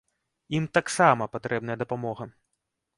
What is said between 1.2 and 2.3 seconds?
патрэбная дапамога.